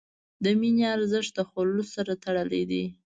د 0.43 0.45
مینې 0.59 0.83
ارزښت 0.95 1.31
د 1.35 1.39
خلوص 1.51 1.87
سره 1.97 2.13
تړلی 2.23 2.63
دی. 2.71 2.83